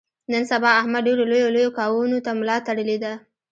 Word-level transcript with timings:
نن 0.31 0.43
سبا 0.51 0.69
احمد 0.81 1.01
ډېرو 1.07 1.23
لویو 1.31 1.53
لویو 1.55 1.75
کاونو 1.79 2.17
ته 2.25 2.31
ملا 2.39 2.57
تړلې 2.67 2.97
ده. 3.03 3.13